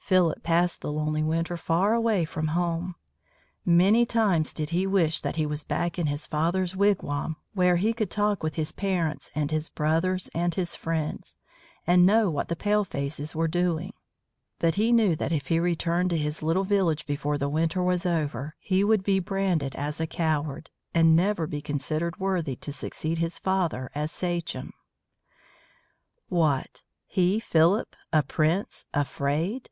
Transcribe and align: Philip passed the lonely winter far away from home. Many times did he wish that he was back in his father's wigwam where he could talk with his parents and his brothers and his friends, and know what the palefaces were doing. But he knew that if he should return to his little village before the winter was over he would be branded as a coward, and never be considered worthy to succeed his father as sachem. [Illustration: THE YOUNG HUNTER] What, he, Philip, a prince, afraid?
Philip 0.00 0.42
passed 0.42 0.80
the 0.80 0.90
lonely 0.90 1.22
winter 1.22 1.56
far 1.56 1.94
away 1.94 2.24
from 2.24 2.48
home. 2.48 2.96
Many 3.64 4.04
times 4.04 4.52
did 4.52 4.70
he 4.70 4.84
wish 4.84 5.20
that 5.20 5.36
he 5.36 5.46
was 5.46 5.62
back 5.62 6.00
in 6.00 6.08
his 6.08 6.26
father's 6.26 6.74
wigwam 6.74 7.36
where 7.54 7.76
he 7.76 7.92
could 7.92 8.10
talk 8.10 8.42
with 8.42 8.56
his 8.56 8.72
parents 8.72 9.30
and 9.36 9.52
his 9.52 9.68
brothers 9.68 10.28
and 10.34 10.52
his 10.56 10.74
friends, 10.74 11.36
and 11.86 12.04
know 12.04 12.28
what 12.28 12.48
the 12.48 12.56
palefaces 12.56 13.36
were 13.36 13.46
doing. 13.46 13.92
But 14.58 14.74
he 14.74 14.90
knew 14.90 15.14
that 15.14 15.30
if 15.30 15.46
he 15.46 15.58
should 15.58 15.62
return 15.62 16.08
to 16.08 16.18
his 16.18 16.42
little 16.42 16.64
village 16.64 17.06
before 17.06 17.38
the 17.38 17.48
winter 17.48 17.80
was 17.80 18.04
over 18.04 18.56
he 18.58 18.82
would 18.82 19.04
be 19.04 19.20
branded 19.20 19.76
as 19.76 20.00
a 20.00 20.08
coward, 20.08 20.70
and 20.92 21.14
never 21.14 21.46
be 21.46 21.62
considered 21.62 22.18
worthy 22.18 22.56
to 22.56 22.72
succeed 22.72 23.18
his 23.18 23.38
father 23.38 23.92
as 23.94 24.10
sachem. 24.10 24.72
[Illustration: 24.72 24.72
THE 25.46 26.34
YOUNG 26.34 26.42
HUNTER] 26.42 26.56
What, 26.66 26.82
he, 27.06 27.38
Philip, 27.38 27.94
a 28.12 28.24
prince, 28.24 28.86
afraid? 28.92 29.70